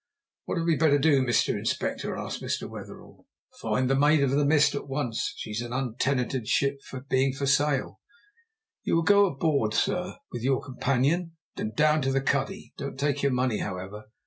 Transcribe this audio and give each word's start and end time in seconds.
"What 0.45 0.57
had 0.57 0.65
we 0.65 0.77
better 0.77 0.97
do, 0.97 1.21
Mr. 1.21 1.53
Inspector?" 1.55 2.15
asked 2.17 2.41
Mr. 2.41 2.67
Wetherell. 2.67 3.27
"Find 3.59 3.87
the 3.87 3.95
Maid 3.95 4.23
of 4.23 4.31
the 4.31 4.43
Mist 4.45 4.73
at 4.73 4.87
once. 4.87 5.31
She's 5.35 5.61
an 5.61 5.73
untenanted 5.73 6.47
ship, 6.47 6.79
being 7.07 7.33
for 7.33 7.45
sale. 7.45 7.99
You 8.81 8.95
will 8.95 9.03
go 9.03 9.27
aboard, 9.27 9.75
sir, 9.75 10.15
with 10.31 10.41
your 10.41 10.59
companion, 10.59 11.33
and 11.55 11.75
down 11.75 12.01
to 12.01 12.11
the 12.11 12.19
cuddy. 12.19 12.73
Don't 12.79 12.99
take 12.99 13.21
your 13.21 13.31
money, 13.31 13.59
however. 13.59 14.05